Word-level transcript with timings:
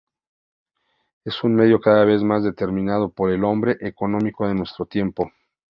Es 1.25 1.43
un 1.43 1.53
medio 1.53 1.79
cada 1.79 2.05
vez 2.05 2.23
más 2.23 2.43
determinado 2.43 3.09
por 3.11 3.29
el 3.29 3.43
hombre 3.43 3.77
económico 3.81 4.47
de 4.47 4.55
nuestro 4.55 4.87
tiempo. 4.87 5.31